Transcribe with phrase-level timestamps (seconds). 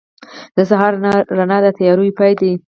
[0.57, 0.93] •د سهار
[1.37, 2.51] رڼا د تیارو پای دی.